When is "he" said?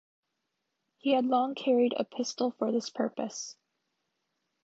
0.97-1.11